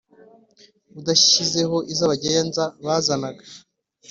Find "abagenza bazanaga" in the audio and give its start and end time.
2.07-3.43